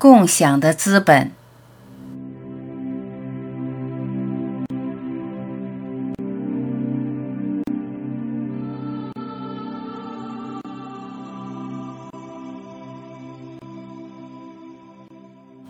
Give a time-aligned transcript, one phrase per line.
[0.00, 1.30] 共享的资本。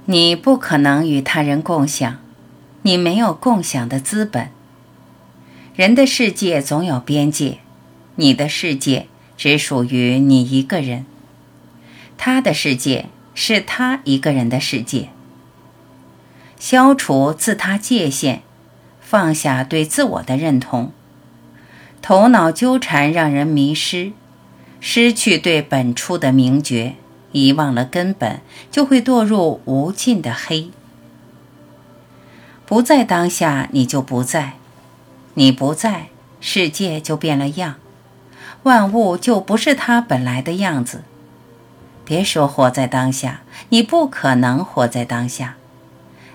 [0.04, 2.18] 你不可能与他人共享，
[2.82, 4.50] 你没有共享的资本。
[5.74, 7.58] 人的世界总有边界，
[8.14, 11.04] 你的世界只属于你一个人，
[12.16, 15.10] 他的世界是他一个人的世界。
[16.58, 18.40] 消除自他界限，
[19.00, 20.92] 放下对自我的认同，
[22.02, 24.12] 头脑纠缠让人迷失，
[24.78, 26.96] 失去对本初的明觉。
[27.32, 28.40] 遗忘了根本，
[28.72, 30.70] 就会堕入无尽的黑。
[32.66, 34.54] 不在当下，你就不在；
[35.34, 36.08] 你不在，
[36.40, 37.76] 世界就变了样，
[38.64, 41.04] 万物就不是它本来的样子。
[42.10, 45.54] 别说活在当下，你不可能活在当下。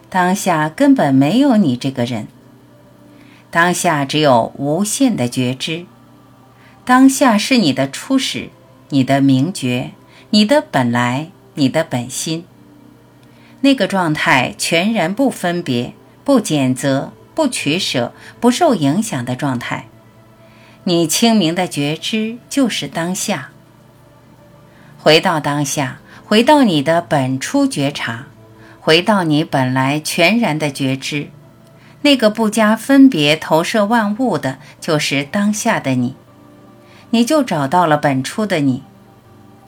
[0.10, 2.30] 当下根本没有你这个人，
[3.52, 5.86] 当下只有无限的觉知。
[6.86, 8.52] 当下是你的初始，
[8.88, 9.92] 你的明觉。
[10.30, 12.46] 你的本来，你的本心，
[13.60, 19.88] 那个状态全然不分别、不拣择、不取舍、不受影响的状态，
[20.86, 23.50] 你清明的觉知就是当下。
[25.06, 28.26] 回到当下，回到你的本初觉察，
[28.82, 31.30] 回到你本来全然的觉知，
[32.02, 36.16] 那个不加分别投射万物的，就是当下的你，
[37.12, 38.82] 你就找到了本初的你。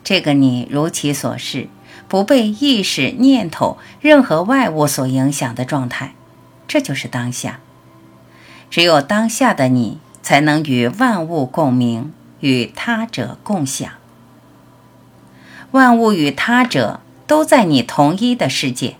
[0.03, 1.67] 这个你如其所示，
[2.07, 6.15] 不被意识、念头、任何外物所影响的状态，
[6.67, 7.59] 这就是当下。
[8.71, 13.91] 只有当下的你，才能与万物共鸣，与他者共享。
[15.77, 18.97] 万物与他者都在你同一的世界，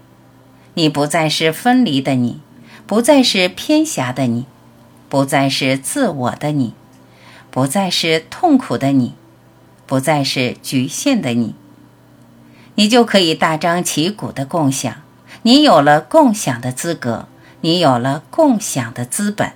[0.75, 2.39] 你不再是分离的你，
[2.86, 4.45] 不再是偏狭的你，
[5.09, 6.73] 不再是自我的你，
[7.52, 9.16] 不再是痛苦的你。
[9.89, 11.55] 不再是局限的你，
[12.76, 14.93] 你就可以大张旗鼓的共享。
[15.43, 17.30] 你有了共享的资格，
[17.61, 19.54] 你有了共享的资本。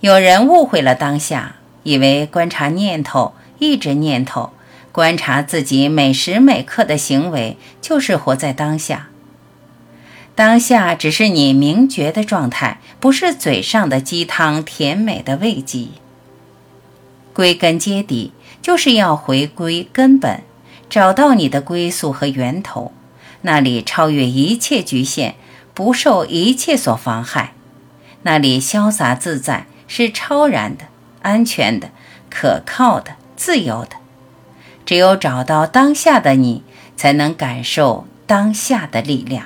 [0.00, 1.54] 有人误会了当下，
[1.84, 4.50] 以为观察念头、一直念头、
[4.92, 9.08] 观察自己每时每刻的行为，就是活在当下。
[10.34, 15.88] 当下只是你明觉的状态，不是嘴上的鸡汤、甜美的慰藉。
[17.32, 18.32] 归根结底，
[18.62, 20.42] 就是要回归根本，
[20.88, 22.92] 找到你的归宿和源头，
[23.42, 25.34] 那里超越一切局限，
[25.74, 27.52] 不受一切所妨害，
[28.22, 30.84] 那里潇洒自在，是超然的、
[31.22, 31.90] 安全的、
[32.28, 33.90] 可靠的、自由的。
[34.88, 36.62] 只有找到当下的你，
[36.96, 39.44] 才能感受当下的力量。